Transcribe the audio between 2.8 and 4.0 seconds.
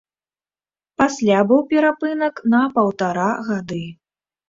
паўтара гады.